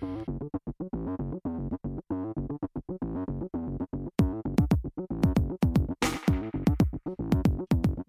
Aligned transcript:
Thank 0.00 0.28
you. 0.28 0.37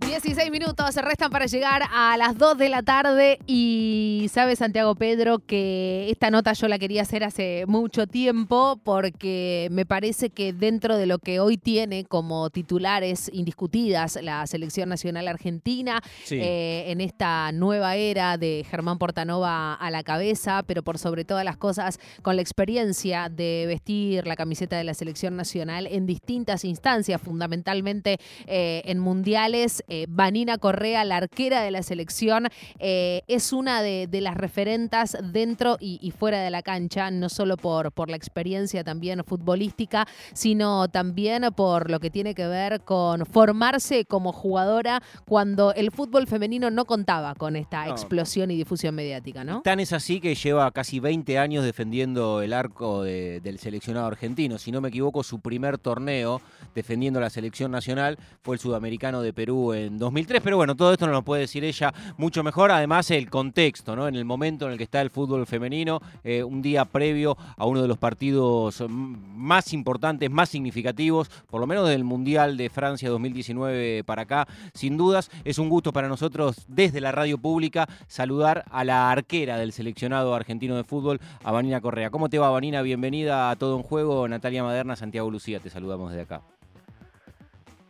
16 0.09 0.49
minutos 0.49 0.95
se 0.95 1.03
restan 1.03 1.29
para 1.29 1.45
llegar 1.45 1.83
a 1.93 2.17
las 2.17 2.35
2 2.35 2.57
de 2.57 2.69
la 2.69 2.81
tarde 2.81 3.37
y 3.45 4.25
sabe 4.33 4.55
Santiago 4.55 4.95
Pedro 4.95 5.37
que 5.37 6.09
esta 6.09 6.31
nota 6.31 6.53
yo 6.53 6.67
la 6.67 6.79
quería 6.79 7.03
hacer 7.03 7.23
hace 7.23 7.65
mucho 7.67 8.07
tiempo 8.07 8.81
porque 8.83 9.67
me 9.69 9.85
parece 9.85 10.31
que 10.31 10.51
dentro 10.51 10.97
de 10.97 11.05
lo 11.05 11.19
que 11.19 11.39
hoy 11.39 11.59
tiene 11.59 12.05
como 12.05 12.49
titulares 12.49 13.29
indiscutidas 13.31 14.17
la 14.23 14.47
selección 14.47 14.89
nacional 14.89 15.27
argentina 15.27 16.01
eh, 16.31 16.85
en 16.87 17.01
esta 17.01 17.51
nueva 17.51 17.95
era 17.95 18.39
de 18.39 18.65
Germán 18.67 18.97
Portanova 18.97 19.75
a 19.75 19.91
la 19.91 20.01
cabeza, 20.01 20.63
pero 20.65 20.81
por 20.81 20.97
sobre 20.97 21.23
todas 21.23 21.45
las 21.45 21.57
cosas 21.57 21.99
con 22.23 22.35
la 22.35 22.41
experiencia 22.41 23.29
de 23.29 23.65
vestir 23.67 24.25
la 24.25 24.35
camiseta 24.35 24.75
de 24.75 24.85
la 24.85 24.95
selección 24.95 25.35
nacional 25.35 25.85
en 25.85 26.07
distintas 26.07 26.65
instancias, 26.65 27.21
fundamentalmente 27.21 28.17
eh, 28.47 28.81
en 28.85 28.97
mundiales. 28.97 29.83
Eh, 29.87 29.98
Vanina 30.07 30.57
Correa, 30.57 31.03
la 31.03 31.17
arquera 31.17 31.61
de 31.61 31.71
la 31.71 31.83
selección, 31.83 32.47
eh, 32.79 33.21
es 33.27 33.53
una 33.53 33.81
de, 33.81 34.07
las 34.19 34.35
referentas 34.35 35.17
dentro 35.31 35.77
y, 35.79 36.11
fuera 36.11 36.41
de 36.41 36.49
la 36.49 36.61
cancha, 36.61 37.09
no 37.11 37.29
solo 37.29 37.55
por, 37.57 37.91
por 37.91 38.09
la 38.09 38.17
experiencia 38.17 38.83
también 38.83 39.23
futbolística, 39.23 40.07
sino 40.33 40.87
también 40.89 41.43
por 41.55 41.89
lo 41.89 41.99
que 41.99 42.09
tiene 42.09 42.35
que 42.35 42.47
ver 42.47 42.81
con 42.81 43.25
formarse 43.25 44.05
como 44.05 44.33
jugadora 44.33 45.01
cuando 45.25 45.73
el 45.73 45.91
fútbol 45.91 46.27
femenino 46.27 46.69
no 46.69 46.85
contaba 46.85 47.35
con 47.35 47.55
esta 47.55 47.87
explosión 47.87 48.51
y 48.51 48.57
difusión 48.57 48.95
mediática, 48.95 49.43
¿no? 49.43 49.61
Tan 49.61 49.79
es 49.79 49.93
así 49.93 50.19
que 50.19 50.35
lleva 50.35 50.69
casi 50.71 50.99
20 50.99 51.37
años 51.37 51.63
defendiendo 51.63 52.41
el 52.41 52.53
arco 52.53 53.03
del 53.03 53.59
seleccionado 53.59 54.07
argentino. 54.07 54.57
Si 54.57 54.71
no 54.71 54.81
me 54.81 54.89
equivoco, 54.89 55.23
su 55.23 55.39
primer 55.39 55.77
torneo 55.77 56.41
defendiendo 56.75 57.19
la 57.19 57.29
selección 57.29 57.71
nacional 57.71 58.17
fue 58.41 58.55
el 58.55 58.59
sudamericano 58.59 59.21
de 59.21 59.33
Perú 59.33 59.73
en 59.73 59.88
2003, 59.97 60.41
pero 60.41 60.57
bueno, 60.57 60.75
todo 60.75 60.93
esto 60.93 61.05
nos 61.05 61.15
lo 61.15 61.21
puede 61.21 61.41
decir 61.41 61.63
ella 61.63 61.93
mucho 62.17 62.43
mejor. 62.43 62.71
Además, 62.71 63.09
el 63.11 63.29
contexto, 63.29 63.95
¿no? 63.95 64.07
En 64.07 64.15
el 64.15 64.25
momento 64.25 64.65
en 64.65 64.73
el 64.73 64.77
que 64.77 64.83
está 64.83 65.01
el 65.01 65.09
fútbol 65.09 65.45
femenino, 65.45 66.01
eh, 66.23 66.43
un 66.43 66.61
día 66.61 66.85
previo 66.85 67.37
a 67.57 67.65
uno 67.65 67.81
de 67.81 67.87
los 67.87 67.97
partidos 67.97 68.83
más 68.89 69.73
importantes, 69.73 70.29
más 70.29 70.49
significativos, 70.49 71.29
por 71.49 71.59
lo 71.59 71.67
menos 71.67 71.87
del 71.87 72.03
Mundial 72.03 72.57
de 72.57 72.69
Francia 72.69 73.09
2019 73.09 74.03
para 74.03 74.23
acá, 74.23 74.47
sin 74.73 74.97
dudas, 74.97 75.31
es 75.43 75.57
un 75.57 75.69
gusto 75.69 75.93
para 75.93 76.07
nosotros 76.07 76.65
desde 76.67 77.01
la 77.01 77.11
radio 77.11 77.37
pública 77.37 77.87
saludar 78.07 78.65
a 78.71 78.83
la 78.83 79.11
arquera 79.11 79.57
del 79.57 79.71
seleccionado 79.71 80.35
argentino 80.35 80.75
de 80.75 80.83
fútbol, 80.83 81.19
a 81.43 81.51
Vanina 81.51 81.81
Correa. 81.81 82.09
¿Cómo 82.09 82.29
te 82.29 82.39
va, 82.39 82.49
Vanina? 82.49 82.81
Bienvenida 82.81 83.49
a 83.49 83.55
Todo 83.55 83.77
en 83.77 83.83
Juego. 83.83 84.27
Natalia 84.27 84.63
Maderna, 84.63 84.95
Santiago 84.95 85.29
Lucía, 85.29 85.59
te 85.59 85.69
saludamos 85.69 86.11
desde 86.11 86.23
acá. 86.23 86.41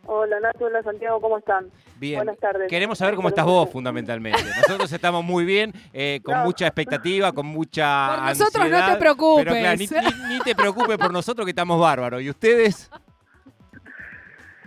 Hola 0.06 0.40
Nato, 0.40 0.64
hola 0.64 0.82
Santiago, 0.82 1.20
¿cómo 1.20 1.38
están? 1.38 1.70
Bien. 2.00 2.16
Buenas 2.16 2.38
tardes. 2.38 2.66
Queremos 2.66 2.96
saber 2.96 3.14
cómo 3.14 3.28
estás 3.28 3.44
vos 3.44 3.68
fundamentalmente. 3.68 4.40
Nosotros 4.56 4.90
estamos 4.90 5.22
muy 5.22 5.44
bien, 5.44 5.70
eh, 5.92 6.20
con 6.24 6.38
mucha 6.38 6.66
expectativa, 6.66 7.30
con 7.32 7.44
mucha 7.44 8.14
Por 8.16 8.24
nosotros 8.28 8.70
no 8.70 8.92
te 8.92 8.96
preocupes. 8.96 9.44
Pero 9.44 9.76
ni, 9.76 10.38
te 10.40 10.54
preocupes 10.54 10.96
por 10.96 11.12
nosotros 11.12 11.44
que 11.44 11.50
estamos 11.50 11.78
bárbaros. 11.78 12.22
¿Y 12.22 12.30
ustedes? 12.30 12.90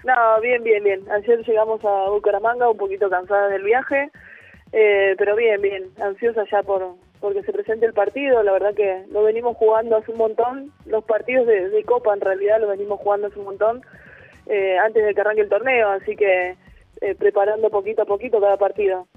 No, 0.04 0.42
bien, 0.42 0.64
bien, 0.64 0.84
bien. 0.84 1.02
Ayer 1.12 1.44
llegamos 1.44 1.84
a 1.84 2.10
Bucaramanga 2.12 2.70
un 2.70 2.78
poquito 2.78 3.10
cansada 3.10 3.48
del 3.48 3.64
viaje, 3.64 4.12
eh, 4.72 5.16
pero 5.18 5.36
bien, 5.36 5.60
bien. 5.60 5.90
Ansiosa 6.04 6.44
ya 6.52 6.62
por 6.62 6.98
porque 7.20 7.42
se 7.42 7.52
presente 7.52 7.88
el 7.88 7.94
partido. 7.94 8.44
La 8.44 8.52
verdad 8.52 8.76
que 8.76 9.06
lo 9.10 9.24
venimos 9.24 9.58
jugando 9.58 9.98
hace 9.98 10.12
un 10.12 10.20
montón. 10.20 10.72
Los 10.86 11.04
partidos 11.06 11.48
de, 11.48 11.70
de 11.70 11.84
Copa 11.84 12.14
en 12.14 12.22
realidad 12.22 12.62
lo 12.62 12.68
venimos 12.68 13.00
jugando 13.00 13.26
hace 13.26 13.40
un 13.40 13.46
montón 13.46 13.82
eh, 14.46 14.78
antes 14.78 15.06
de 15.06 15.14
que 15.14 15.22
arranque 15.22 15.42
el 15.42 15.50
torneo, 15.50 15.90
así 15.90 16.16
que 16.16 16.58
eh, 17.04 17.16
preparando 17.16 17.70
poquito 17.70 18.02
a 18.02 18.06
poquito 18.06 18.40
cada 18.40 18.58
partido. 18.58 19.08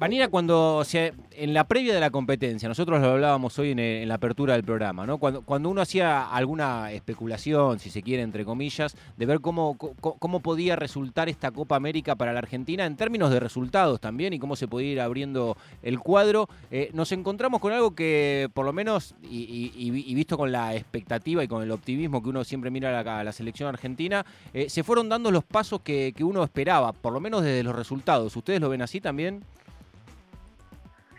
Vanina, 0.00 0.28
cuando 0.28 0.82
se, 0.82 1.12
en 1.32 1.52
la 1.52 1.64
previa 1.64 1.92
de 1.92 2.00
la 2.00 2.08
competencia, 2.08 2.66
nosotros 2.70 3.02
lo 3.02 3.08
hablábamos 3.08 3.58
hoy 3.58 3.72
en, 3.72 4.08
la 4.08 4.14
apertura 4.14 4.54
del 4.54 4.64
programa, 4.64 5.04
¿no? 5.04 5.18
Cuando, 5.18 5.42
cuando 5.42 5.68
uno 5.68 5.82
hacía 5.82 6.26
alguna 6.26 6.90
especulación, 6.90 7.78
si 7.78 7.90
se 7.90 8.02
quiere, 8.02 8.22
entre 8.22 8.46
comillas, 8.46 8.96
de 9.18 9.26
ver 9.26 9.40
cómo, 9.42 9.76
cómo 9.76 10.40
podía 10.40 10.74
resultar 10.74 11.28
esta 11.28 11.50
Copa 11.50 11.76
América 11.76 12.14
para 12.14 12.32
la 12.32 12.38
Argentina 12.38 12.86
en 12.86 12.96
términos 12.96 13.30
de 13.30 13.40
resultados 13.40 14.00
también 14.00 14.32
y 14.32 14.38
cómo 14.38 14.56
se 14.56 14.66
podía 14.66 14.90
ir 14.90 15.00
abriendo 15.02 15.58
el 15.82 15.98
cuadro, 16.00 16.48
eh, 16.70 16.88
nos 16.94 17.12
encontramos 17.12 17.60
con 17.60 17.74
algo 17.74 17.94
que, 17.94 18.48
por 18.54 18.64
lo 18.64 18.72
menos, 18.72 19.14
y, 19.22 19.90
visto 20.14 20.38
con 20.38 20.50
la 20.50 20.74
expectativa 20.74 21.44
y 21.44 21.48
con 21.48 21.62
el 21.62 21.70
optimismo 21.70 22.22
que 22.22 22.30
uno 22.30 22.42
siempre 22.42 22.70
mira 22.70 23.00
a 23.00 23.22
la, 23.22 23.32
selección 23.32 23.68
argentina, 23.68 24.24
eh, 24.54 24.70
se 24.70 24.82
fueron 24.82 25.10
dando 25.10 25.30
los 25.30 25.44
pasos 25.44 25.82
que, 25.82 26.14
que 26.16 26.24
uno 26.24 26.42
esperaba, 26.42 26.94
por 26.94 27.12
lo 27.12 27.20
menos 27.20 27.42
desde 27.42 27.62
los 27.62 27.76
resultados. 27.76 28.34
¿Ustedes 28.34 28.62
lo 28.62 28.70
ven 28.70 28.80
así 28.80 29.02
también? 29.02 29.44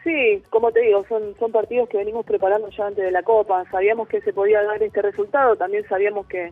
Sí, 0.03 0.41
como 0.49 0.71
te 0.71 0.81
digo, 0.81 1.05
son, 1.07 1.35
son 1.37 1.51
partidos 1.51 1.87
que 1.87 1.97
venimos 1.97 2.25
preparando 2.25 2.69
ya 2.69 2.87
antes 2.87 3.03
de 3.03 3.11
la 3.11 3.21
Copa. 3.21 3.65
Sabíamos 3.69 4.07
que 4.07 4.21
se 4.21 4.33
podía 4.33 4.63
dar 4.63 4.81
este 4.81 5.01
resultado, 5.01 5.55
también 5.55 5.87
sabíamos 5.87 6.25
que, 6.27 6.51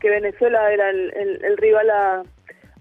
que 0.00 0.10
Venezuela 0.10 0.70
era 0.70 0.90
el, 0.90 1.12
el, 1.42 1.56
rival 1.56 1.88
a, 1.90 2.22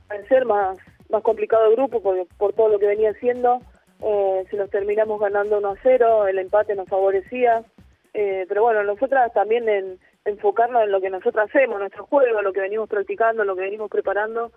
vencer 0.09 0.45
más, 0.45 0.77
más 1.09 1.23
complicado 1.23 1.63
del 1.65 1.75
grupo 1.75 2.01
por, 2.01 2.27
por 2.37 2.53
todo 2.53 2.67
lo 2.69 2.79
que 2.79 2.87
venía 2.87 3.11
haciendo. 3.11 3.59
Eh, 4.01 4.45
se 4.49 4.57
nos 4.57 4.69
terminamos 4.69 5.19
ganando 5.19 5.57
1 5.57 5.69
a 5.69 5.75
0, 5.81 6.27
el 6.27 6.39
empate 6.39 6.75
nos 6.75 6.89
favorecía. 6.89 7.63
Eh, 8.13 8.45
pero 8.49 8.63
bueno, 8.63 8.83
nosotras 8.83 9.31
también 9.33 9.69
en 9.69 9.99
enfocarnos 10.25 10.83
en 10.83 10.91
lo 10.91 10.99
que 10.99 11.09
nosotros 11.09 11.47
hacemos, 11.47 11.79
nuestro 11.79 12.05
juego, 12.05 12.41
lo 12.41 12.51
que 12.51 12.59
venimos 12.59 12.89
practicando, 12.89 13.45
lo 13.45 13.55
que 13.55 13.61
venimos 13.61 13.89
preparando. 13.89 14.51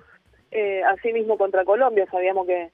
Eh, 0.50 0.82
así 0.82 1.12
mismo 1.12 1.38
contra 1.38 1.64
Colombia, 1.64 2.08
sabíamos 2.10 2.48
que, 2.48 2.70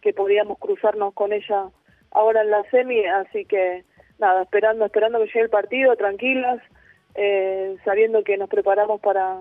que 0.00 0.12
podíamos 0.12 0.58
cruzarnos 0.58 1.14
con 1.14 1.32
ella 1.32 1.68
ahora 2.10 2.42
en 2.42 2.50
la 2.50 2.62
semi, 2.70 3.04
así 3.06 3.44
que 3.44 3.84
nada, 4.18 4.42
esperando, 4.42 4.84
esperando 4.84 5.18
que 5.18 5.26
llegue 5.26 5.40
el 5.40 5.50
partido, 5.50 5.96
tranquilas, 5.96 6.60
eh, 7.14 7.76
sabiendo 7.84 8.22
que 8.22 8.36
nos 8.36 8.48
preparamos 8.48 9.00
para, 9.00 9.38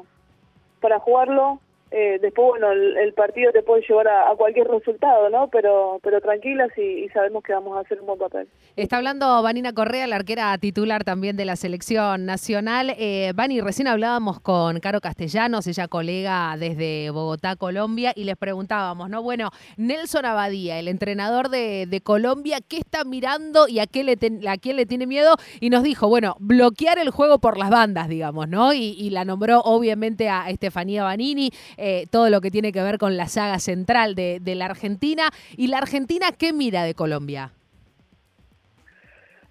para 0.80 1.00
jugarlo 1.00 1.59
eh, 1.91 2.19
después, 2.22 2.50
bueno, 2.50 2.72
el, 2.72 3.13
partido 3.13 3.51
te 3.51 3.63
puede 3.63 3.83
llevar 3.88 4.07
a, 4.07 4.35
cualquier 4.38 4.67
resultado, 4.67 5.29
¿no? 5.29 5.50
Pero, 5.50 6.00
pero 6.03 6.22
tranquilas 6.22 6.69
y, 6.77 7.09
sabemos 7.09 7.44
que 7.44 7.53
vamos 7.53 7.75
a 7.75 7.81
hacer 7.81 8.00
un 8.00 8.07
buen 8.07 8.19
papel. 8.19 8.47
Está 8.75 8.97
hablando 8.97 9.41
Vanina 9.41 9.73
Correa, 9.73 10.05
la 10.05 10.17
arquera 10.17 10.55
titular 10.59 11.03
también 11.03 11.35
de 11.35 11.45
la 11.45 11.55
selección 11.55 12.25
nacional. 12.25 12.94
Eh, 12.97 13.31
Vani, 13.33 13.59
recién 13.61 13.88
hablábamos 13.88 14.39
con 14.39 14.79
Caro 14.79 15.01
Castellanos, 15.01 15.66
ella 15.66 15.88
colega 15.88 16.55
desde 16.57 17.09
Bogotá, 17.09 17.55
Colombia, 17.55 18.13
y 18.16 18.23
les 18.25 18.38
preguntábamos, 18.38 19.09
¿no? 19.09 19.23
Bueno, 19.23 19.50
Nelson 19.77 20.25
Abadía, 20.25 20.77
el 20.79 20.88
entrenador 20.88 21.50
de, 21.50 22.01
Colombia, 22.03 22.59
¿qué 22.66 22.77
está 22.77 23.03
mirando 23.03 23.67
y 23.67 23.79
a, 23.79 23.88
qué 23.88 24.03
le 24.03 24.17
a 24.47 24.57
quién 24.57 24.75
le 24.75 24.85
tiene 24.85 25.06
miedo? 25.06 25.35
Y 25.59 25.69
nos 25.69 25.83
dijo, 25.83 26.07
bueno, 26.07 26.35
bloquear 26.39 26.97
el 27.00 27.09
juego 27.09 27.39
por 27.39 27.57
las 27.57 27.69
bandas, 27.69 28.07
digamos, 28.07 28.47
¿no? 28.47 28.73
Y, 28.73 28.95
y 28.97 29.09
la 29.09 29.25
nombró 29.25 29.59
obviamente 29.61 30.29
a 30.29 30.50
Estefanía 30.50 31.03
Vanini. 31.03 31.51
Eh, 31.81 32.07
todo 32.12 32.29
lo 32.29 32.41
que 32.41 32.51
tiene 32.51 32.73
que 32.73 32.84
ver 32.84 32.97
con 32.97 33.16
la 33.16 33.28
saga 33.28 33.57
central 33.57 34.13
de, 34.13 34.41
la 34.56 34.66
Argentina. 34.66 35.29
¿Y 35.56 35.67
la 35.67 35.78
Argentina 35.78 36.28
qué 36.38 36.51
mira 36.51 36.84
de 36.84 36.94
Colombia? 36.94 37.51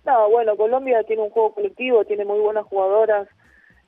No, 0.04 0.28
bueno, 0.28 0.54
Colombia 0.56 1.02
tiene 1.04 1.22
un 1.22 1.30
juego 1.30 1.54
colectivo, 1.54 2.04
tiene 2.04 2.26
muy 2.26 2.38
buenas 2.38 2.66
jugadoras. 2.66 3.28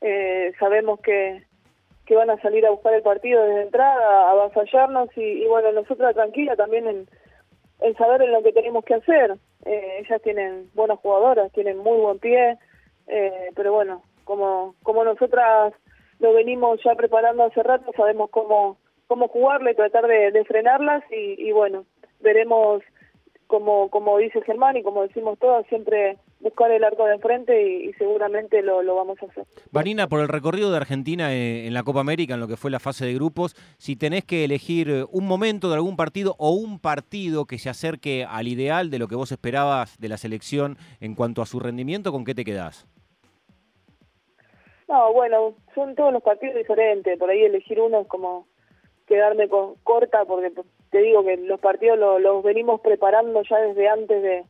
Eh, 0.01 0.53
sabemos 0.59 1.01
que, 1.01 1.43
que 2.07 2.17
van 2.17 2.31
a 2.31 2.41
salir 2.41 2.65
a 2.65 2.71
buscar 2.71 2.95
el 2.95 3.03
partido 3.03 3.45
desde 3.45 3.63
entrada, 3.63 4.29
a 4.29 4.31
avasallarnos 4.31 5.11
y, 5.17 5.45
bueno, 5.47 5.73
nosotros 5.73 6.15
tranquila 6.15 6.57
también 6.57 6.87
en, 7.81 7.97
saber 7.97 8.23
en 8.23 8.33
lo 8.33 8.43
que 8.43 8.53
tenemos 8.53 8.87
que 8.87 8.95
hacer. 8.95 9.37
Eh, 9.67 10.03
ellas 10.03 10.23
tienen 10.23 10.71
buenas 10.73 10.99
jugadoras, 11.01 11.53
tienen 11.53 11.77
muy 11.77 11.99
buen 11.99 12.19
pie, 12.19 12.57
pero 13.55 13.73
bueno, 13.73 14.03
como, 14.25 14.77
como 14.83 15.05
nosotras 15.05 15.75
lo 16.21 16.35
venimos 16.35 16.81
ya 16.85 16.95
preparando 16.95 17.45
hace 17.45 17.63
rato, 17.63 17.91
sabemos 17.97 18.31
cómo, 18.31 18.79
cómo 19.07 19.29
jugarle, 19.29 19.75
tratar 19.75 20.07
de, 20.07 20.45
frenarlas 20.45 21.03
y, 21.11 21.51
bueno, 21.53 21.85
veremos 22.21 22.83
como, 23.47 23.91
como 23.91 24.19
dice 24.19 24.41
Germán 24.43 24.77
y 24.77 24.83
como 24.85 25.03
decimos 25.03 25.37
todos, 25.41 25.67
siempre 25.67 26.19
buscar 26.39 26.71
el 26.71 26.85
arco 26.85 27.05
de 27.07 27.15
enfrente 27.15 27.85
y, 27.85 27.93
seguramente 27.95 28.63
lo, 28.63 28.95
vamos 28.95 29.19
a 29.23 29.27
hacer. 29.27 29.45
Vanina, 29.73 30.09
por 30.09 30.21
el 30.21 30.29
recorrido 30.29 30.71
de 30.71 30.77
Argentina 30.77 31.35
eh, 31.35 31.67
en 31.67 31.75
la 31.75 31.83
Copa 31.83 32.01
América, 32.01 32.35
en 32.35 32.41
lo 32.41 32.49
que 32.49 32.57
fue 32.57 32.71
la 32.71 32.79
fase 32.79 33.07
de 33.07 33.15
grupos, 33.15 33.57
si 33.79 33.97
tenés 33.97 34.25
que 34.25 34.45
elegir 34.45 34.91
eh, 34.91 35.05
un 35.11 35.27
momento 35.27 35.69
de 35.69 35.75
algún 35.75 35.97
partido 35.97 36.37
o 36.39 36.53
un 36.53 36.79
partido 36.79 37.47
que 37.47 37.59
se 37.59 37.71
acerque 37.71 38.25
al 38.29 38.47
ideal 38.47 38.91
de 38.91 38.99
lo 38.99 39.09
que 39.09 39.17
vos 39.17 39.33
esperabas 39.33 39.99
de 39.99 40.09
la 40.09 40.19
selección 40.19 40.77
en 41.01 41.15
cuanto 41.15 41.43
a 41.43 41.47
su 41.47 41.59
rendimiento, 41.59 42.13
¿con 42.13 42.25
qué 42.25 42.35
te 42.35 42.45
quedás? 42.45 42.87
No, 44.91 45.13
bueno, 45.13 45.55
son 45.73 45.95
todos 45.95 46.13
los 46.13 46.21
partidos 46.21 46.57
diferentes, 46.57 47.17
por 47.17 47.31
ahí 47.31 47.45
elegir 47.45 47.81
uno 47.81 48.01
es 48.01 48.09
como 48.09 48.49
quedarme 49.07 49.49
con 49.49 49.77
corta 49.85 50.25
porque 50.25 50.53
te 50.91 50.99
digo 50.99 51.23
que 51.23 51.37
los 51.37 51.61
partidos 51.61 51.97
los 52.21 52.43
venimos 52.43 52.81
preparando 52.81 53.41
ya 53.49 53.59
desde 53.59 53.89
antes 53.89 54.21
de, 54.21 54.45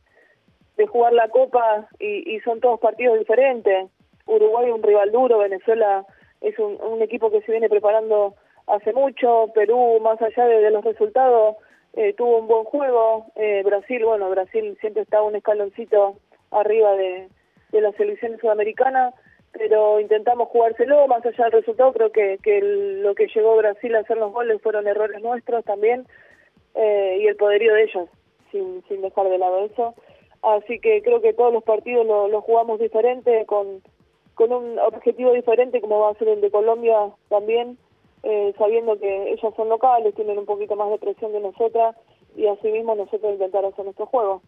jugar 0.87 1.13
la 1.13 1.29
Copa 1.29 1.87
y, 1.99 2.39
son 2.39 2.59
todos 2.59 2.79
partidos 2.79 3.19
diferentes. 3.19 3.91
Uruguay 4.25 4.69
es 4.69 4.73
un 4.73 4.81
rival 4.81 5.11
duro, 5.11 5.37
Venezuela 5.37 6.07
es 6.41 6.57
un, 6.57 7.03
equipo 7.03 7.29
que 7.29 7.41
se 7.41 7.51
viene 7.51 7.69
preparando 7.69 8.33
hace 8.65 8.93
mucho, 8.93 9.51
Perú, 9.53 9.99
más 10.01 10.19
allá 10.23 10.47
de, 10.47 10.71
los 10.71 10.83
resultados, 10.83 11.57
eh, 11.93 12.13
tuvo 12.13 12.39
un 12.39 12.47
buen 12.47 12.63
juego, 12.63 13.27
eh, 13.35 13.61
Brasil, 13.63 14.03
bueno, 14.05 14.27
Brasil 14.31 14.75
siempre 14.81 15.03
está 15.03 15.21
un 15.21 15.35
escaloncito 15.35 16.15
arriba 16.49 16.93
de, 16.95 17.29
de 17.71 17.81
la 17.81 17.91
selección 17.91 18.39
sudamericana, 18.39 19.13
pero 19.51 19.99
intentamos 19.99 20.49
jugárselo, 20.49 21.07
más 21.07 21.25
allá 21.25 21.45
del 21.45 21.53
resultado, 21.53 21.93
creo 21.93 22.11
que, 22.11 22.37
que 22.41 22.61
lo 22.61 23.15
que 23.15 23.27
llegó 23.27 23.57
Brasil 23.57 23.95
a 23.95 23.99
hacer 23.99 24.17
los 24.17 24.31
goles 24.31 24.61
fueron 24.61 24.87
errores 24.87 25.21
nuestros 25.21 25.63
también, 25.65 26.05
eh, 26.75 27.19
y 27.21 27.27
el 27.27 27.35
poderío 27.35 27.73
de 27.73 27.83
ellos, 27.83 28.09
sin, 28.51 28.83
sin 28.87 29.01
dejar 29.01 29.29
de 29.29 29.37
lado 29.37 29.65
eso. 29.65 29.93
Así 30.41 30.79
que 30.79 31.01
creo 31.03 31.21
que 31.21 31.33
todos 31.33 31.53
los 31.53 31.63
partidos 31.63 32.05
los 32.05 32.29
lo 32.31 32.41
jugamos 32.41 32.79
diferente, 32.79 33.45
con, 33.45 33.81
con 34.35 34.51
un 34.53 34.79
objetivo 34.79 35.33
diferente, 35.33 35.81
como 35.81 35.99
va 35.99 36.11
a 36.11 36.15
ser 36.15 36.29
el 36.29 36.41
de 36.41 36.49
Colombia 36.49 37.11
también, 37.29 37.77
eh, 38.23 38.53
sabiendo 38.57 38.97
que 38.99 39.31
ellos 39.31 39.53
son 39.55 39.69
locales, 39.69 40.15
tienen 40.15 40.37
un 40.37 40.45
poquito 40.45 40.75
más 40.75 40.89
de 40.89 40.97
presión 40.97 41.31
de 41.33 41.41
nosotras 41.41 41.95
y 42.35 42.47
asimismo 42.47 42.95
nosotros 42.95 43.33
intentar 43.33 43.65
hacer 43.65 43.83
nuestro 43.83 44.05
juego. 44.05 44.41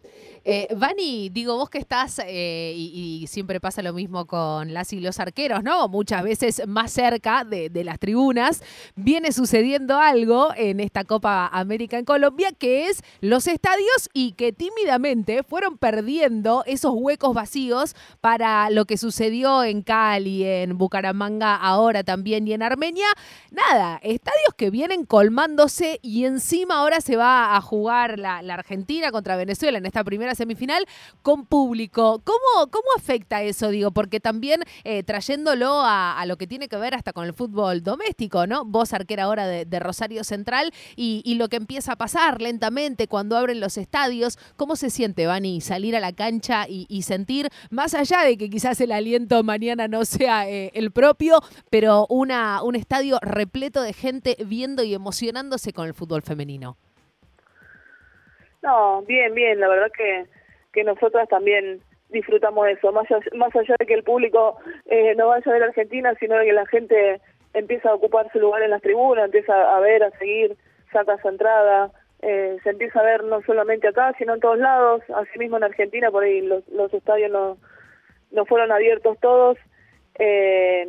Eh, 0.44 0.68
Vani, 0.74 1.28
digo, 1.28 1.56
vos 1.56 1.68
que 1.68 1.78
estás, 1.78 2.20
eh, 2.26 2.72
y, 2.74 3.26
siempre 3.26 3.60
pasa 3.60 3.82
lo 3.82 3.92
mismo 3.92 4.26
con 4.26 4.72
las 4.72 4.92
y 4.92 5.00
los 5.00 5.20
arqueros, 5.20 5.62
¿no? 5.62 5.88
Muchas 5.88 6.22
veces 6.22 6.66
más 6.66 6.92
cerca 6.92 7.44
de, 7.44 7.70
las 7.84 7.98
tribunas, 7.98 8.62
viene 8.94 9.32
sucediendo 9.32 9.98
algo 9.98 10.48
en 10.56 10.80
esta 10.80 11.04
Copa 11.04 11.48
América 11.48 11.98
en 11.98 12.04
Colombia, 12.04 12.50
que 12.56 12.86
es 12.86 13.02
los 13.20 13.46
estadios 13.46 14.08
y 14.14 14.32
que 14.32 14.52
tímidamente 14.52 15.42
fueron 15.42 15.76
perdiendo 15.76 16.62
esos 16.66 16.92
huecos 16.94 17.34
vacíos 17.34 17.94
para 18.20 18.70
lo 18.70 18.86
que 18.86 18.96
sucedió 18.96 19.64
en 19.64 19.82
Cali, 19.82 20.44
en 20.44 20.78
Bucaramanga 20.78 21.56
ahora 21.56 22.04
también 22.04 22.46
y 22.48 22.54
en 22.54 22.62
Armenia. 22.62 23.06
Nada, 23.50 24.00
estadios 24.02 24.54
que 24.56 24.70
vienen 24.70 25.04
colmándose 25.04 25.98
y 26.00 26.24
encima 26.24 26.76
ahora 26.76 27.00
se 27.00 27.16
va 27.16 27.56
a 27.56 27.60
jugar 27.60 27.73
jugar 27.74 28.20
la, 28.20 28.38
Argentina 28.54 29.10
contra 29.10 29.34
Venezuela 29.36 29.78
en 29.78 29.86
esta 29.86 30.04
primera 30.04 30.34
semifinal 30.36 30.86
con 31.22 31.44
público. 31.44 32.22
¿Cómo, 32.22 32.70
cómo 32.70 32.86
afecta 32.96 33.42
eso, 33.42 33.68
digo? 33.70 33.90
Porque 33.90 34.20
también 34.20 34.62
eh, 34.84 35.02
trayéndolo 35.02 35.80
a, 35.82 36.22
lo 36.26 36.36
que 36.36 36.46
tiene 36.46 36.68
que 36.68 36.76
ver 36.76 36.94
hasta 36.94 37.12
con 37.12 37.26
el 37.26 37.34
fútbol 37.34 37.82
doméstico, 37.82 38.46
¿no? 38.46 38.64
Vos, 38.64 38.92
arquera 38.92 39.24
ahora 39.24 39.46
de, 39.46 39.80
Rosario 39.80 40.22
Central, 40.22 40.72
y, 40.94 41.34
lo 41.34 41.48
que 41.48 41.56
empieza 41.56 41.92
a 41.92 41.96
pasar 41.96 42.40
lentamente 42.40 43.08
cuando 43.08 43.36
abren 43.36 43.58
los 43.58 43.76
estadios, 43.76 44.38
¿cómo 44.56 44.76
se 44.76 44.88
siente, 44.88 45.26
Vani, 45.26 45.60
salir 45.60 45.96
a 45.96 46.00
la 46.00 46.12
cancha 46.12 46.66
y, 46.68 47.02
sentir, 47.02 47.48
más 47.70 47.94
allá 47.94 48.20
de 48.22 48.38
que 48.38 48.48
quizás 48.48 48.80
el 48.80 48.92
aliento 48.92 49.42
mañana 49.42 49.88
no 49.88 50.04
sea 50.04 50.48
eh, 50.48 50.70
el 50.74 50.92
propio, 50.92 51.42
pero 51.70 52.06
una, 52.08 52.62
un 52.62 52.76
estadio 52.76 53.18
repleto 53.20 53.82
de 53.82 53.92
gente 53.92 54.36
viendo 54.46 54.84
y 54.84 54.94
emocionándose 54.94 55.72
con 55.72 55.88
el 55.88 55.94
fútbol 55.94 56.22
femenino? 56.22 56.76
No, 58.64 59.02
bien, 59.02 59.34
bien, 59.34 59.60
la 59.60 59.68
verdad 59.68 59.92
que, 59.94 60.24
que 60.72 60.84
nosotras 60.84 61.28
también 61.28 61.82
disfrutamos 62.08 62.66
eso, 62.66 62.92
más, 62.92 63.06
más 63.34 63.54
allá 63.54 63.76
de 63.78 63.84
que 63.84 63.92
el 63.92 64.02
público 64.02 64.56
eh, 64.86 65.14
no 65.16 65.28
vaya 65.28 65.44
a 65.44 65.52
ver 65.52 65.62
a 65.64 65.66
Argentina, 65.66 66.14
sino 66.18 66.38
de 66.38 66.46
que 66.46 66.52
la 66.54 66.66
gente 66.66 67.20
empieza 67.52 67.90
a 67.90 67.94
ocupar 67.94 68.32
su 68.32 68.40
lugar 68.40 68.62
en 68.62 68.70
las 68.70 68.80
tribunas, 68.80 69.26
empieza 69.26 69.76
a 69.76 69.78
ver, 69.80 70.02
a 70.02 70.10
seguir, 70.12 70.56
saca 70.90 71.20
su 71.20 71.28
entrada, 71.28 71.90
eh, 72.22 72.56
se 72.62 72.70
empieza 72.70 73.00
a 73.00 73.04
ver 73.04 73.24
no 73.24 73.42
solamente 73.42 73.88
acá, 73.88 74.14
sino 74.16 74.32
en 74.32 74.40
todos 74.40 74.58
lados, 74.58 75.02
así 75.14 75.38
mismo 75.38 75.58
en 75.58 75.64
Argentina, 75.64 76.10
por 76.10 76.24
ahí 76.24 76.40
los, 76.40 76.66
los 76.68 76.92
estadios 76.94 77.30
no, 77.30 77.58
no 78.30 78.46
fueron 78.46 78.72
abiertos 78.72 79.18
todos. 79.20 79.58
Eh, 80.18 80.88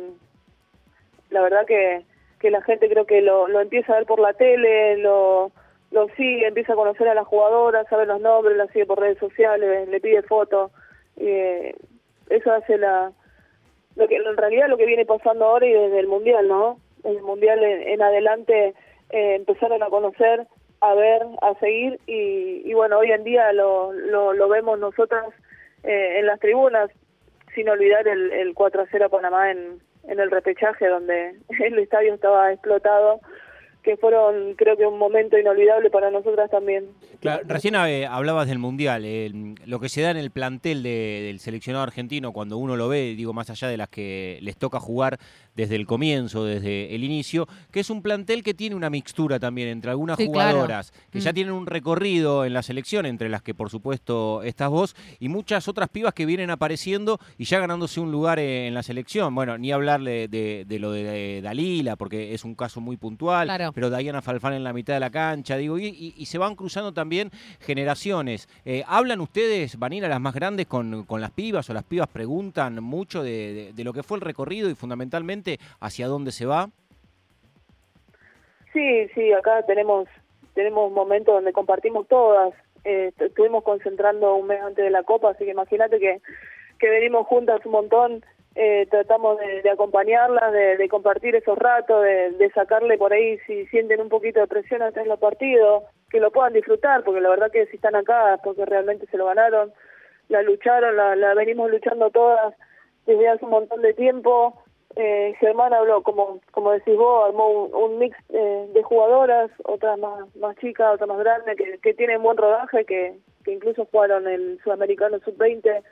la 1.28 1.42
verdad 1.42 1.66
que, 1.66 2.06
que 2.40 2.50
la 2.50 2.62
gente 2.62 2.88
creo 2.88 3.04
que 3.04 3.20
lo, 3.20 3.48
lo 3.48 3.60
empieza 3.60 3.92
a 3.92 3.96
ver 3.96 4.06
por 4.06 4.18
la 4.18 4.32
tele, 4.32 4.96
lo 4.96 5.52
lo 5.90 6.08
sigue, 6.16 6.46
empieza 6.46 6.72
a 6.72 6.76
conocer 6.76 7.08
a 7.08 7.14
las 7.14 7.26
jugadoras, 7.26 7.86
sabe 7.88 8.06
los 8.06 8.20
nombres, 8.20 8.56
la 8.56 8.66
sigue 8.68 8.86
por 8.86 9.00
redes 9.00 9.18
sociales, 9.18 9.88
le 9.88 10.00
pide 10.00 10.22
fotos. 10.22 10.70
Eh, 11.16 11.74
eso 12.30 12.52
hace 12.52 12.78
la... 12.78 13.12
Lo 13.94 14.06
que, 14.08 14.16
en 14.16 14.36
realidad 14.36 14.68
lo 14.68 14.76
que 14.76 14.84
viene 14.84 15.06
pasando 15.06 15.46
ahora 15.46 15.66
y 15.66 15.72
desde 15.72 16.00
el 16.00 16.06
Mundial, 16.06 16.48
¿no? 16.48 16.78
El 17.02 17.22
Mundial 17.22 17.62
en, 17.62 18.02
adelante 18.02 18.74
eh, 19.10 19.34
empezaron 19.36 19.82
a 19.82 19.88
conocer, 19.88 20.46
a 20.80 20.94
ver, 20.94 21.22
a 21.40 21.54
seguir 21.60 21.98
y, 22.06 22.62
y 22.68 22.74
bueno, 22.74 22.98
hoy 22.98 23.12
en 23.12 23.24
día 23.24 23.52
lo, 23.54 23.92
lo, 23.92 24.34
lo 24.34 24.48
vemos 24.48 24.78
nosotras 24.78 25.24
eh, 25.82 26.18
en 26.18 26.26
las 26.26 26.40
tribunas, 26.40 26.90
sin 27.54 27.70
olvidar 27.70 28.06
el, 28.06 28.32
el 28.32 28.52
4 28.52 28.82
a 28.82 28.86
0 28.90 29.06
a 29.06 29.08
Panamá 29.08 29.50
en, 29.50 29.80
en 30.08 30.20
el 30.20 30.30
repechaje 30.30 30.88
donde 30.88 31.34
el 31.64 31.78
estadio 31.78 32.14
estaba 32.14 32.52
explotado 32.52 33.20
que 33.86 33.96
fueron 33.96 34.54
creo 34.56 34.76
que 34.76 34.84
un 34.84 34.98
momento 34.98 35.38
inolvidable 35.38 35.90
para 35.90 36.10
nosotras 36.10 36.50
también. 36.50 36.88
Claro, 37.20 37.42
recién 37.46 37.74
eh, 37.74 38.06
hablabas 38.06 38.48
del 38.48 38.58
Mundial, 38.58 39.04
lo 39.64 39.80
que 39.80 39.88
se 39.88 40.00
da 40.00 40.10
en 40.10 40.16
el 40.16 40.30
plantel 40.30 40.82
del 40.82 41.38
seleccionado 41.40 41.84
argentino 41.84 42.32
cuando 42.32 42.58
uno 42.58 42.76
lo 42.76 42.88
ve, 42.88 43.14
digo 43.14 43.32
más 43.32 43.50
allá 43.50 43.68
de 43.68 43.76
las 43.76 43.88
que 43.88 44.38
les 44.42 44.56
toca 44.56 44.80
jugar 44.80 45.18
desde 45.54 45.76
el 45.76 45.86
comienzo, 45.86 46.44
desde 46.44 46.94
el 46.94 47.04
inicio, 47.04 47.46
que 47.70 47.80
es 47.80 47.90
un 47.90 48.02
plantel 48.02 48.42
que 48.42 48.54
tiene 48.54 48.76
una 48.76 48.90
mixtura 48.90 49.38
también 49.38 49.68
entre 49.68 49.90
algunas 49.90 50.18
jugadoras 50.18 50.92
que 51.10 51.20
ya 51.20 51.32
mm. 51.32 51.34
tienen 51.34 51.52
un 51.54 51.66
recorrido 51.66 52.44
en 52.44 52.52
la 52.52 52.62
selección, 52.62 53.06
entre 53.06 53.28
las 53.28 53.42
que 53.42 53.54
por 53.54 53.70
supuesto 53.70 54.42
estás 54.42 54.68
vos, 54.68 54.96
y 55.20 55.28
muchas 55.28 55.68
otras 55.68 55.88
pibas 55.88 56.12
que 56.12 56.26
vienen 56.26 56.50
apareciendo 56.50 57.18
y 57.38 57.44
ya 57.44 57.58
ganándose 57.58 58.00
un 58.00 58.10
lugar 58.10 58.38
en 58.38 58.74
la 58.74 58.82
selección. 58.82 59.34
Bueno, 59.34 59.56
ni 59.56 59.72
hablarle 59.72 60.28
de, 60.28 60.66
lo 60.78 60.90
de 60.90 61.40
Dalila, 61.42 61.96
porque 61.96 62.34
es 62.34 62.44
un 62.44 62.54
caso 62.54 62.80
muy 62.80 62.96
puntual. 62.96 63.46
Claro 63.46 63.72
pero 63.76 63.94
Diana 63.94 64.22
Falfán 64.22 64.54
en 64.54 64.64
la 64.64 64.72
mitad 64.72 64.94
de 64.94 65.00
la 65.00 65.10
cancha, 65.10 65.56
digo, 65.56 65.78
y, 65.78 66.24
se 66.26 66.38
van 66.38 66.56
cruzando 66.56 66.92
también 66.92 67.05
generaciones. 67.60 68.48
Eh, 68.64 68.82
¿Hablan 68.86 69.20
ustedes, 69.20 69.78
van 69.78 69.96
las 70.00 70.20
más 70.20 70.34
grandes 70.34 70.66
con, 70.66 71.04
con, 71.04 71.20
las 71.20 71.30
pibas 71.30 71.68
o 71.70 71.74
las 71.74 71.84
pibas 71.84 72.08
preguntan 72.08 72.82
mucho 72.82 73.22
de, 73.22 73.72
lo 73.78 73.92
que 73.92 74.02
fue 74.02 74.18
el 74.18 74.20
recorrido 74.20 74.68
y 74.68 74.74
fundamentalmente 74.74 75.58
hacia 75.80 76.06
dónde 76.06 76.32
se 76.32 76.46
va? 76.46 76.70
Sí, 78.72 79.08
sí, 79.14 79.32
acá 79.32 79.62
tenemos 79.66 80.08
tenemos 80.54 80.90
momentos 80.92 81.34
donde 81.34 81.52
compartimos 81.52 82.08
todas. 82.08 82.54
Eh, 82.84 83.12
estuvimos 83.18 83.62
concentrando 83.64 84.36
un 84.36 84.46
mes 84.46 84.60
antes 84.62 84.84
de 84.84 84.90
la 84.90 85.02
Copa, 85.02 85.30
así 85.30 85.44
que 85.44 85.50
imagínate 85.50 85.98
que, 85.98 86.20
que 86.78 86.88
venimos 86.88 87.26
juntas 87.26 87.64
un 87.64 87.72
montón 87.72 88.24
eh, 88.58 88.86
tratamos 88.90 89.38
de, 89.38 89.68
acompañarlas, 89.68 90.50
de, 90.50 90.88
compartir 90.88 91.36
esos 91.36 91.58
ratos, 91.58 92.02
de, 92.02 92.50
sacarle 92.54 92.96
por 92.96 93.12
ahí 93.12 93.36
si 93.46 93.66
sienten 93.66 94.00
un 94.00 94.08
poquito 94.08 94.40
de 94.40 94.46
presión 94.46 94.80
antes 94.80 95.02
de 95.02 95.08
los 95.10 95.18
partidos, 95.18 95.84
que 96.10 96.20
lo 96.20 96.30
puedan 96.30 96.52
disfrutar, 96.52 97.02
porque 97.04 97.20
la 97.20 97.30
verdad 97.30 97.50
que 97.50 97.66
si 97.66 97.76
están 97.76 97.96
acá 97.96 98.38
porque 98.42 98.64
realmente 98.64 99.06
se 99.06 99.16
lo 99.16 99.26
ganaron, 99.26 99.72
la 100.28 100.42
lucharon, 100.42 100.96
la, 100.96 101.34
venimos 101.34 101.70
luchando 101.70 102.10
todas 102.10 102.54
desde 103.06 103.28
hace 103.28 103.44
un 103.44 103.50
montón 103.52 103.82
de 103.82 103.94
tiempo. 103.94 104.62
Eh, 104.96 105.34
Germán 105.40 105.74
habló, 105.74 106.02
como 106.02 106.40
como 106.52 106.72
decís 106.72 106.96
vos, 106.96 107.28
armó 107.28 107.64
un, 107.64 107.98
mix 107.98 108.16
eh, 108.30 108.66
de 108.72 108.82
jugadoras, 108.82 109.50
otras 109.64 109.98
más, 109.98 110.34
más 110.36 110.56
chicas, 110.56 110.94
otras 110.94 111.08
más 111.08 111.18
grandes, 111.18 111.56
que, 111.56 111.78
que 111.78 111.94
tienen 111.94 112.22
buen 112.22 112.36
rodaje, 112.36 112.84
que, 112.84 113.18
que 113.44 113.52
incluso 113.52 113.86
jugaron 113.90 114.26
el 114.26 114.58
Sudamericano 114.62 115.18
Sub-20. 115.20 115.82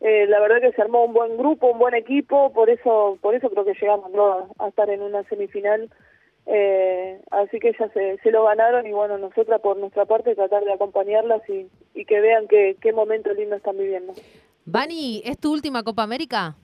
Eh, 0.00 0.26
la 0.26 0.40
verdad 0.40 0.60
que 0.60 0.72
se 0.72 0.82
armó 0.82 1.04
un 1.04 1.14
buen 1.14 1.36
grupo, 1.36 1.68
un 1.68 1.78
buen 1.78 1.94
equipo, 1.94 2.52
por 2.52 2.68
eso 2.68 3.18
por 3.22 3.34
eso 3.34 3.48
creo 3.48 3.64
que 3.64 3.72
llegamos 3.80 4.12
a, 4.58 4.68
estar 4.68 4.90
en 4.90 5.02
una 5.02 5.22
semifinal. 5.24 5.88
Eh, 6.46 7.20
así 7.32 7.58
que 7.58 7.72
ya 7.78 7.88
se, 7.88 8.18
se 8.18 8.30
lo 8.30 8.44
ganaron 8.44 8.86
y 8.86 8.92
bueno, 8.92 9.18
nosotras 9.18 9.60
por 9.60 9.76
nuestra 9.76 10.04
parte 10.04 10.36
tratar 10.36 10.64
de 10.64 10.72
acompañarlas 10.72 11.42
y, 11.48 11.66
y 11.92 12.04
que 12.04 12.20
vean 12.20 12.46
qué 12.46 12.76
qué 12.80 12.92
momento 12.92 13.32
lindo 13.32 13.56
están 13.56 13.76
viviendo. 13.76 14.14
Vani, 14.64 15.22
¿es 15.24 15.38
tu 15.38 15.52
última 15.52 15.82
Copa 15.82 16.04
América? 16.04 16.54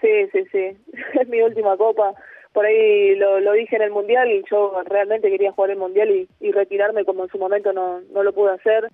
Sí, 0.00 0.28
sí, 0.32 0.44
sí, 0.52 0.76
es 1.20 1.28
mi 1.28 1.40
última 1.42 1.76
Copa. 1.76 2.14
Por 2.52 2.66
ahí 2.66 3.16
lo, 3.16 3.40
lo 3.40 3.52
dije 3.52 3.76
en 3.76 3.82
el 3.82 3.90
Mundial 3.90 4.30
y 4.30 4.44
yo 4.50 4.80
realmente 4.84 5.30
quería 5.30 5.52
jugar 5.52 5.70
el 5.70 5.78
Mundial 5.78 6.10
y, 6.10 6.28
y 6.40 6.52
retirarme 6.52 7.04
como 7.04 7.24
en 7.24 7.30
su 7.30 7.38
momento 7.38 7.72
no, 7.72 8.00
no 8.12 8.22
lo 8.22 8.32
pude 8.32 8.52
hacer. 8.52 8.90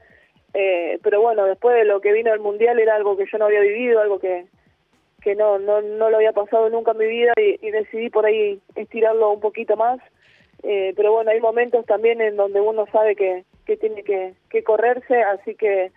Eh, 0.55 0.99
pero 1.03 1.21
bueno, 1.21 1.45
después 1.45 1.77
de 1.77 1.85
lo 1.85 2.01
que 2.01 2.13
vino 2.13 2.33
el 2.33 2.41
Mundial 2.41 2.79
era 2.79 2.95
algo 2.95 3.17
que 3.17 3.27
yo 3.31 3.39
no 3.39 3.47
había 3.47 3.61
vivido, 3.61 4.01
algo 4.01 4.19
que, 4.19 4.47
que 5.25 5.35
no, 5.35 5.59
no, 5.59 5.81
no 5.81 6.11
lo 6.11 6.17
había 6.19 6.33
pasado 6.33 6.69
nunca 6.69 6.93
en 6.93 6.99
mi 6.99 7.07
vida 7.07 7.33
y, 7.37 7.71
decidí 7.71 8.11
por 8.11 8.27
ahí 8.27 8.61
estirarlo 8.77 9.33
un 9.33 9.41
poquito 9.41 9.75
más. 9.75 9.99
Eh, 10.63 10.93
pero 10.97 11.13
bueno, 11.13 11.31
hay 11.31 11.41
momentos 11.41 11.85
también 11.87 12.21
en 12.21 12.37
donde 12.37 12.61
uno 12.61 12.87
sabe 12.93 13.17
que, 13.17 13.45
que 13.65 13.77
tiene 13.79 14.03
que, 14.03 14.35
que 14.51 14.63
correrse, 14.63 15.23
así 15.23 15.55
que 15.55 15.91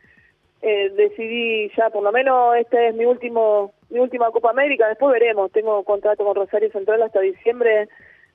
eh, 0.62 0.90
decidí 0.96 1.70
ya, 1.78 1.90
por 1.90 2.04
lo 2.04 2.12
menos 2.12 2.56
este 2.56 2.90
es 2.90 2.96
mi 2.96 3.06
último 3.06 3.74
mi 3.90 4.00
última 4.00 4.32
Copa 4.32 4.50
América, 4.50 4.88
después 4.88 5.14
veremos, 5.14 5.52
tengo 5.52 5.84
contrato 5.84 6.26
con 6.26 6.36
Rosario 6.36 6.72
Central 6.72 7.02
hasta 7.04 7.22
diciembre, 7.22 7.88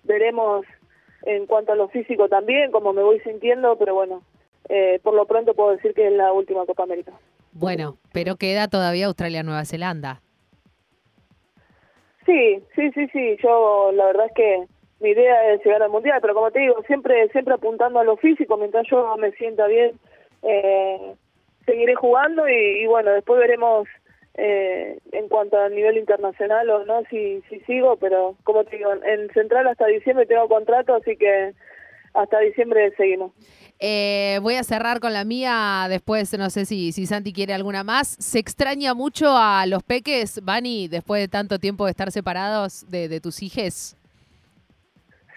veremos 0.04 0.64
en 1.24 1.46
cuanto 1.46 1.72
a 1.72 1.76
lo 1.76 1.88
físico 1.88 2.28
también, 2.28 2.70
cómo 2.70 2.92
me 2.92 3.02
voy 3.02 3.20
sintiendo, 3.20 3.76
pero 3.76 3.94
bueno, 3.94 4.22
eh, 4.68 4.98
por 5.02 5.14
lo 5.14 5.26
pronto 5.26 5.54
puedo 5.54 5.72
decir 5.72 5.92
que 5.92 6.06
es 6.06 6.12
la 6.12 6.32
última 6.32 6.64
Copa 6.64 6.84
América. 6.84 7.12
Bueno, 7.52 7.98
pero 8.12 8.36
queda 8.36 8.68
todavía 8.68 9.06
Australia-Nueva 9.06 9.66
Zelanda. 9.66 10.22
Sí, 12.26 12.62
sí, 12.74 12.90
sí, 12.92 13.06
sí. 13.08 13.36
Yo 13.42 13.90
la 13.92 14.06
verdad 14.06 14.26
es 14.26 14.32
que 14.34 14.64
mi 15.00 15.10
idea 15.10 15.52
es 15.52 15.64
llegar 15.64 15.82
al 15.82 15.90
mundial, 15.90 16.18
pero 16.20 16.34
como 16.34 16.50
te 16.50 16.60
digo, 16.60 16.82
siempre, 16.86 17.28
siempre 17.30 17.54
apuntando 17.54 17.98
a 17.98 18.04
lo 18.04 18.16
físico. 18.16 18.56
Mientras 18.56 18.86
yo 18.88 19.16
me 19.16 19.32
sienta 19.32 19.66
bien, 19.66 19.92
eh, 20.42 21.14
seguiré 21.66 21.94
jugando 21.94 22.48
y, 22.48 22.86
bueno, 22.86 23.10
después 23.12 23.40
veremos 23.40 23.88
eh, 24.34 24.98
en 25.10 25.28
cuanto 25.28 25.58
a 25.58 25.68
nivel 25.68 25.98
internacional 25.98 26.70
o 26.70 26.84
no 26.84 27.02
si, 27.10 27.42
si 27.48 27.60
sigo. 27.60 27.96
Pero 27.96 28.36
como 28.44 28.64
te 28.64 28.76
digo, 28.76 28.92
en 28.92 29.28
Central 29.30 29.66
hasta 29.66 29.86
diciembre 29.86 30.26
tengo 30.26 30.48
contrato, 30.48 30.94
así 30.94 31.16
que 31.16 31.52
hasta 32.14 32.40
diciembre 32.40 32.92
seguimos. 32.96 33.32
Eh, 33.78 34.38
voy 34.42 34.54
a 34.54 34.62
cerrar 34.62 35.00
con 35.00 35.12
la 35.12 35.24
mía, 35.24 35.86
después 35.88 36.36
no 36.38 36.50
sé 36.50 36.66
si, 36.66 36.92
si 36.92 37.06
Santi 37.06 37.32
quiere 37.32 37.52
alguna 37.52 37.82
más. 37.82 38.08
¿Se 38.08 38.38
extraña 38.38 38.94
mucho 38.94 39.36
a 39.36 39.66
los 39.66 39.82
peques, 39.82 40.40
Vani, 40.44 40.88
después 40.88 41.20
de 41.20 41.28
tanto 41.28 41.58
tiempo 41.58 41.86
de 41.86 41.90
estar 41.90 42.10
separados 42.12 42.88
de, 42.90 43.20
tus 43.20 43.42
hijes? 43.42 43.96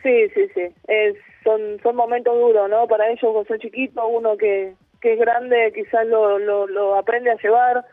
Sí, 0.03 0.29
sí, 0.35 0.47
sí. 0.53 0.61
Es, 0.87 1.15
son, 1.43 1.79
son 1.81 1.95
momentos 1.95 2.35
duros, 2.35 2.69
¿no? 2.69 2.87
Para 2.87 3.07
ellos, 3.07 3.21
cuando 3.21 3.45
son 3.45 3.59
chiquitos, 3.59 4.03
uno 4.07 4.37
que, 4.37 4.75
que 5.01 5.13
es 5.13 5.19
grande 5.19 5.71
quizás 5.73 6.05
lo, 6.05 6.37
lo, 6.37 6.95
aprende 6.95 7.31
a 7.31 7.41
llevar. 7.41 7.83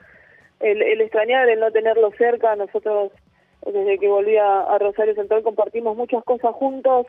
El, 0.61 0.83
el 0.83 1.01
extrañar, 1.01 1.49
el 1.49 1.59
no 1.61 1.73
tenerlo 1.73 2.13
cerca, 2.19 2.55
nosotros 2.57 3.11
desde 3.65 3.99
que 3.99 4.09
volví 4.09 4.37
a 4.37 4.77
Rosario 4.79 5.15
Central 5.15 5.43
compartimos 5.43 5.97
muchas 5.97 6.23
cosas 6.25 6.53
juntos 6.55 7.07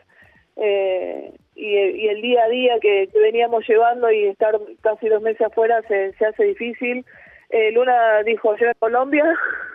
eh, 0.56 1.34
y, 1.64 2.08
el 2.08 2.22
día 2.22 2.44
a 2.44 2.50
día 2.50 2.80
que, 2.82 3.10
veníamos 3.14 3.68
llevando 3.68 4.12
y 4.12 4.26
estar 4.26 4.60
casi 4.82 5.08
dos 5.08 5.22
meses 5.22 5.42
afuera 5.42 5.82
se, 5.88 6.14
se 6.14 6.26
hace 6.26 6.44
difícil. 6.44 7.06
Eh, 7.50 7.72
Luna 7.72 8.24
dijo, 8.24 8.56
yo 8.58 8.68
en 8.68 8.74
Colombia, 8.80 9.26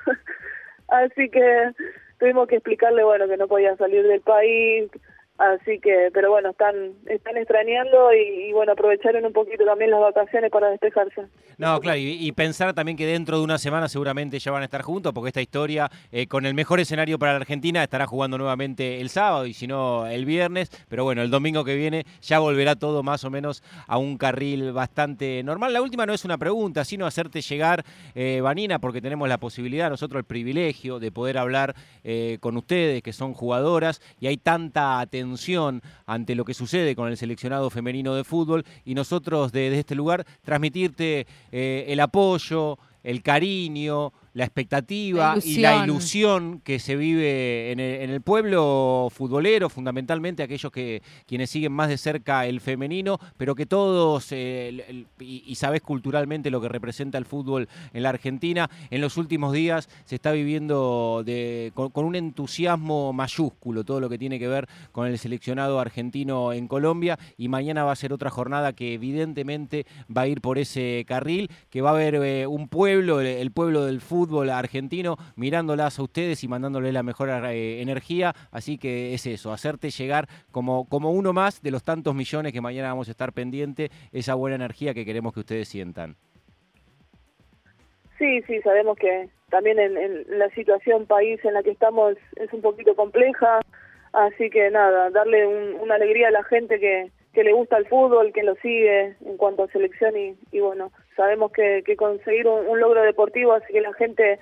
así 0.88 1.28
que 1.30 1.70
tuvimos 2.18 2.48
que 2.48 2.56
explicarle, 2.56 3.04
bueno, 3.04 3.28
que 3.28 3.36
no 3.36 3.48
podía 3.48 3.76
salir 3.76 4.06
del 4.06 4.20
país, 4.20 4.90
Así 5.38 5.78
que, 5.78 6.10
pero 6.12 6.32
bueno, 6.32 6.50
están 6.50 6.94
están 7.06 7.36
extrañando 7.36 8.12
y, 8.12 8.52
bueno, 8.52 8.72
aprovecharon 8.72 9.24
un 9.24 9.32
poquito 9.32 9.64
también 9.64 9.92
las 9.92 10.00
vacaciones 10.00 10.50
para 10.50 10.68
despejarse. 10.70 11.26
No, 11.58 11.78
claro, 11.78 11.96
y, 12.00 12.32
pensar 12.32 12.74
también 12.74 12.98
que 12.98 13.06
dentro 13.06 13.38
de 13.38 13.44
una 13.44 13.56
semana 13.56 13.88
seguramente 13.88 14.40
ya 14.40 14.50
van 14.50 14.62
a 14.62 14.64
estar 14.64 14.82
juntos, 14.82 15.12
porque 15.12 15.28
esta 15.28 15.40
historia, 15.40 15.88
eh, 16.10 16.26
con 16.26 16.44
el 16.44 16.54
mejor 16.54 16.80
escenario 16.80 17.20
para 17.20 17.32
la 17.32 17.38
Argentina, 17.38 17.84
estará 17.84 18.08
jugando 18.08 18.36
nuevamente 18.36 19.00
el 19.00 19.10
sábado 19.10 19.46
y 19.46 19.54
si 19.54 19.68
no 19.68 20.08
el 20.08 20.24
viernes, 20.24 20.70
pero 20.88 21.04
bueno, 21.04 21.22
el 21.22 21.30
domingo 21.30 21.64
que 21.64 21.76
viene 21.76 22.04
ya 22.20 22.40
volverá 22.40 22.74
todo 22.74 23.04
más 23.04 23.22
o 23.22 23.30
menos 23.30 23.62
a 23.86 23.96
un 23.96 24.18
carril 24.18 24.72
bastante 24.72 25.42
normal. 25.44 25.72
La 25.72 25.82
última 25.82 26.04
no 26.04 26.14
es 26.14 26.24
una 26.24 26.36
pregunta, 26.36 26.84
sino 26.84 27.06
hacerte 27.06 27.42
llegar, 27.42 27.84
eh, 28.16 28.40
Vanina, 28.42 28.80
porque 28.80 29.00
tenemos 29.00 29.28
la 29.28 29.38
posibilidad, 29.38 29.88
nosotros 29.88 30.18
el 30.18 30.24
privilegio 30.24 30.98
de 30.98 31.12
poder 31.12 31.38
hablar 31.38 31.76
eh, 32.02 32.38
con 32.40 32.56
ustedes, 32.56 33.02
que 33.02 33.12
son 33.12 33.34
jugadoras, 33.34 34.00
y 34.18 34.26
hay 34.26 34.36
tanta 34.36 34.98
atención 34.98 35.27
ante 36.06 36.34
lo 36.34 36.44
que 36.44 36.54
sucede 36.54 36.94
con 36.94 37.08
el 37.08 37.16
seleccionado 37.16 37.70
femenino 37.70 38.14
de 38.14 38.24
fútbol 38.24 38.64
y 38.84 38.94
nosotros 38.94 39.52
desde 39.52 39.78
este 39.78 39.94
lugar 39.94 40.26
transmitirte 40.42 41.26
eh, 41.52 41.84
el 41.88 42.00
apoyo, 42.00 42.78
el 43.02 43.22
cariño, 43.22 44.12
la 44.38 44.44
expectativa 44.44 45.36
y 45.44 45.58
la 45.58 45.84
ilusión. 45.84 46.60
que 46.62 46.78
se 46.78 46.94
vive 46.94 47.72
en 47.72 47.80
el, 47.80 48.20
pueblo 48.20 49.08
futbolero, 49.10 49.68
fundamentalmente 49.68 50.44
aquellos 50.44 50.70
que 50.70 51.02
quienes 51.26 51.50
siguen 51.50 51.72
más 51.72 51.88
de 51.88 51.98
cerca 51.98 52.46
el 52.46 52.60
femenino, 52.60 53.18
pero 53.36 53.56
que 53.56 53.66
todos, 53.66 54.28
eh, 54.30 55.06
y, 55.18 55.54
sabes 55.56 55.80
culturalmente 55.82 56.52
lo 56.52 56.60
que 56.60 56.68
representa 56.68 57.18
el 57.18 57.24
fútbol 57.24 57.68
en 57.92 58.02
la 58.04 58.10
Argentina, 58.10 58.70
en 58.90 59.00
los 59.00 59.16
últimos 59.16 59.52
días 59.52 59.88
se 60.04 60.14
está 60.14 60.30
viviendo 60.30 61.24
con, 61.74 62.04
un 62.04 62.14
entusiasmo 62.14 63.12
mayúsculo 63.12 63.82
todo 63.82 63.98
lo 63.98 64.08
que 64.08 64.18
tiene 64.18 64.38
que 64.38 64.46
ver 64.46 64.68
con 64.92 65.08
el 65.08 65.18
seleccionado 65.18 65.80
argentino 65.80 66.52
en 66.52 66.68
Colombia 66.68 67.18
y 67.36 67.48
mañana 67.48 67.82
va 67.82 67.90
a 67.90 67.96
ser 67.96 68.12
otra 68.12 68.30
jornada 68.30 68.72
que 68.72 68.94
evidentemente 68.94 69.84
va 70.16 70.22
a 70.22 70.28
ir 70.28 70.40
por 70.40 70.58
ese 70.58 71.04
carril, 71.08 71.50
que 71.70 71.80
va 71.80 71.90
a 71.90 71.94
haber 71.94 72.14
eh, 72.14 72.46
un 72.46 72.68
pueblo, 72.68 73.20
el 73.20 73.50
pueblo 73.50 73.84
del 73.84 74.00
fútbol, 74.00 74.27
fútbol 74.28 74.50
argentino 74.50 75.16
mirándolas 75.36 75.98
a 75.98 76.02
ustedes 76.02 76.44
y 76.44 76.48
mandándoles 76.48 76.92
la 76.92 77.02
mejor 77.02 77.30
eh, 77.30 77.80
energía. 77.80 78.34
Así 78.52 78.78
que 78.78 79.14
es 79.14 79.26
eso, 79.26 79.52
hacerte 79.52 79.90
llegar 79.90 80.26
como, 80.52 80.88
como 80.88 81.12
uno 81.12 81.32
más 81.32 81.62
de 81.62 81.70
los 81.70 81.82
tantos 81.82 82.14
millones 82.14 82.52
que 82.52 82.60
mañana 82.60 82.88
vamos 82.88 83.08
a 83.08 83.12
estar 83.12 83.32
pendiente, 83.32 83.90
esa 84.12 84.34
buena 84.34 84.56
energía 84.56 84.94
que 84.94 85.04
queremos 85.04 85.32
que 85.32 85.40
ustedes 85.40 85.68
sientan. 85.68 86.16
Sí, 88.18 88.42
sí, 88.42 88.60
sabemos 88.62 88.98
que 88.98 89.28
también 89.48 89.78
en, 89.78 90.38
la 90.38 90.50
situación 90.50 91.06
país 91.06 91.42
en 91.44 91.54
la 91.54 91.62
que 91.62 91.70
estamos 91.70 92.14
es 92.36 92.52
un 92.52 92.60
poquito 92.60 92.94
compleja, 92.96 93.60
así 94.12 94.50
que 94.50 94.70
nada, 94.70 95.10
darle 95.10 95.46
una 95.46 95.94
alegría 95.94 96.28
a 96.28 96.32
la 96.32 96.42
gente 96.44 96.80
que, 96.80 97.10
que 97.32 97.44
le 97.44 97.52
gusta 97.52 97.76
el 97.76 97.86
fútbol, 97.86 98.32
que 98.32 98.42
lo 98.42 98.56
sigue 98.56 99.16
en 99.24 99.36
cuanto 99.36 99.62
a 99.62 99.68
selección 99.68 100.14
y, 100.16 100.60
bueno, 100.60 100.90
sabemos 101.18 101.50
que, 101.50 101.82
conseguir 101.96 102.46
un, 102.46 102.78
logro 102.80 103.02
deportivo 103.02 103.52
así 103.52 103.72
que 103.72 103.80
la 103.80 103.92
gente 103.94 104.38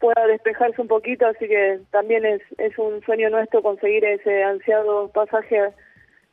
pueda 0.00 0.26
despejarse 0.26 0.80
un 0.80 0.88
poquito, 0.88 1.26
así 1.26 1.46
que 1.46 1.80
también 1.90 2.24
es, 2.24 2.40
es 2.56 2.76
un 2.78 3.02
sueño 3.02 3.28
nuestro 3.28 3.62
conseguir 3.62 4.04
ese 4.04 4.42
ansiado 4.42 5.08
pasaje 5.08 5.60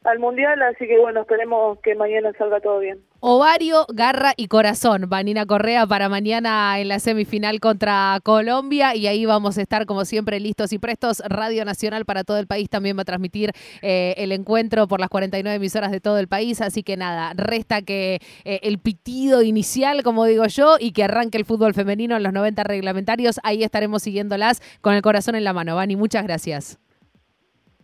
al 0.04 0.18
Mundial, 0.18 0.60
así 0.64 0.88
que 0.88 1.00
bueno, 1.00 1.22
esperemos 1.22 1.78
que 1.80 1.94
mañana 1.94 2.32
salga 2.38 2.60
todo 2.60 2.80
bien. 2.80 3.00
Ovario, 3.20 3.86
garra 3.94 4.34
y 4.36 4.48
corazón. 4.48 5.06
Vanina 5.08 5.46
Correa 5.46 5.86
para 5.86 6.10
mañana 6.10 6.80
en 6.80 6.88
la 6.88 6.98
semifinal 6.98 7.60
contra 7.60 8.20
Colombia 8.24 8.96
y 8.96 9.06
ahí 9.06 9.28
vamos 9.28 9.60
a 9.60 9.62
estar 9.62 9.86
como 9.86 10.06
siempre 10.06 10.40
listos 10.40 10.74
y 10.74 10.80
prestos. 10.80 11.22
Radio 11.28 11.66
Nacional 11.66 12.06
para 12.06 12.24
todo 12.24 12.40
el 12.40 12.48
país 12.48 12.68
también 12.68 12.98
va 12.98 13.04
a 13.04 13.06
transmitir 13.06 13.52
eh, 13.84 14.16
el 14.18 14.32
encuentro 14.32 14.88
por 14.88 15.00
las 15.00 15.10
49 15.10 15.56
emisoras 15.56 15.92
de 15.92 16.00
todo 16.00 16.18
el 16.18 16.28
país, 16.28 16.62
así 16.62 16.82
que 16.82 16.98
nada, 16.98 17.34
resta 17.36 17.84
que 17.84 18.20
eh, 18.44 18.60
el 18.64 18.80
pitido 18.80 19.44
inicial, 19.44 20.02
como 20.02 20.26
digo 20.26 20.48
yo, 20.48 20.78
y 20.80 20.94
que 20.94 21.04
arranque 21.04 21.38
el 21.38 21.46
fútbol 21.46 21.76
femenino 21.76 22.18
en 22.18 22.24
los 22.24 22.34
90 22.34 22.64
reglamentarios. 22.64 23.40
Ahí 23.44 23.64
estaremos 23.64 24.02
siguiéndolas 24.02 24.62
con 24.82 24.96
el 24.96 25.04
corazón 25.04 25.36
en 25.36 25.44
la 25.44 25.54
mano. 25.54 25.76
Vani, 25.76 25.96
muchas 25.96 26.24
gracias. 26.24 26.80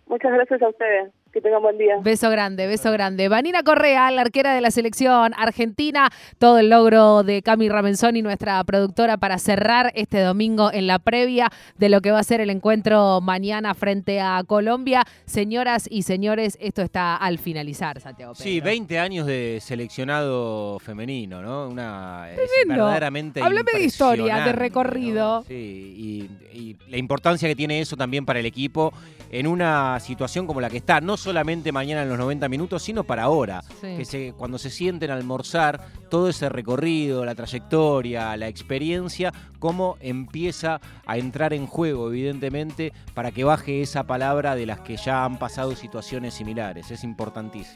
Muchas 0.08 0.32
gracias 0.32 0.62
a 0.62 0.70
ustedes. 0.70 1.12
Que 1.38 1.42
tengan 1.42 1.62
buen 1.62 1.78
día. 1.78 1.98
Beso 2.02 2.32
grande, 2.32 2.66
beso 2.66 2.92
grande. 2.92 3.30
Vanina 3.30 3.62
Correa, 3.62 4.10
la 4.10 4.22
arquera 4.22 4.56
de 4.56 4.62
la 4.62 4.72
selección 4.72 5.36
argentina, 5.38 6.10
todo 6.40 6.58
el 6.58 6.72
logro 6.72 7.22
de 7.22 7.44
Cami 7.44 7.70
Ramenzoni, 7.70 8.24
nuestra 8.24 8.64
productora, 8.64 9.18
para 9.18 9.38
cerrar 9.38 9.92
este 9.94 10.20
domingo 10.22 10.74
en 10.74 10.88
la 10.88 10.98
previa 10.98 11.52
de 11.78 11.90
lo 11.90 12.02
que 12.02 12.10
va 12.10 12.18
a 12.18 12.24
ser 12.24 12.42
el 12.42 12.50
encuentro 12.50 13.22
mañana 13.22 13.76
frente 13.76 14.20
a 14.20 14.44
Colombia. 14.48 15.04
Señoras 15.28 15.88
y 15.88 16.02
señores, 16.02 16.58
esto 16.60 16.82
está 16.82 17.16
al 17.16 17.38
finalizar, 17.38 18.02
Santiago. 18.02 18.34
Sí, 18.34 18.60
20 18.60 18.98
años 18.98 19.28
de 19.28 19.60
seleccionado 19.62 20.80
femenino, 20.80 21.44
¿no? 21.44 21.68
Una 21.68 22.32
es 22.32 22.50
verdaderamente 22.68 23.44
Háblame 23.44 23.74
de 23.74 23.84
historia, 23.84 24.44
de 24.44 24.54
recorrido. 24.54 25.44
Sí, 25.48 25.54
y, 25.54 26.58
y 26.58 26.78
la 26.90 26.98
importancia 26.98 27.48
que 27.48 27.56
tiene 27.56 27.80
eso 27.80 27.96
también 27.96 28.26
para 28.26 28.40
el 28.40 28.48
equipo 28.48 28.92
en 29.32 29.48
una 29.48 30.00
situación 30.00 30.48
como 30.48 30.62
la 30.62 30.70
que 30.70 30.78
está. 30.78 31.02
No 31.02 31.18
solamente 31.28 31.74
mañana 31.74 32.04
en 32.04 32.10
los 32.10 32.18
90 32.18 32.48
minutos, 32.48 32.82
sino 32.82 33.04
para 33.04 33.24
ahora. 33.24 33.62
Que 33.82 34.06
se, 34.06 34.32
cuando 34.32 34.58
se 34.58 34.70
sienten 34.70 35.12
a 35.12 35.16
almorzar, 35.16 35.86
todo 36.10 36.30
ese 36.30 36.48
recorrido, 36.48 37.26
la 37.26 37.36
trayectoria, 37.36 38.38
la 38.38 38.48
experiencia, 38.48 39.34
cómo 39.60 39.98
empieza 40.00 40.80
a 41.06 41.18
entrar 41.18 41.52
en 41.54 41.68
juego, 41.68 42.08
evidentemente, 42.08 42.94
para 43.14 43.32
que 43.32 43.44
baje 43.44 43.82
esa 43.82 44.04
palabra 44.04 44.56
de 44.56 44.68
las 44.68 44.80
que 44.80 44.96
ya 44.96 45.26
han 45.26 45.38
pasado 45.38 45.76
situaciones 45.76 46.34
similares. 46.34 46.92
Es 46.92 47.04
importantísimo. 47.04 47.76